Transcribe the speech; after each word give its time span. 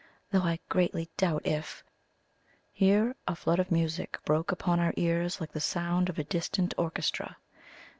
Though 0.31 0.41
I 0.41 0.57
greatly 0.67 1.11
doubt 1.15 1.45
if" 1.45 1.83
Here 2.73 3.15
a 3.27 3.35
flood 3.35 3.59
of 3.59 3.69
music 3.71 4.17
broke 4.25 4.51
upon 4.51 4.79
our 4.79 4.95
ears 4.97 5.39
like 5.39 5.51
the 5.51 5.59
sound 5.59 6.09
of 6.09 6.17
a 6.17 6.23
distant 6.23 6.73
orchestra. 6.75 7.37